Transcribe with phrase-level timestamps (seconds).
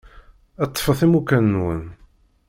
[0.67, 1.83] Ṭṭfet imukan-nwen.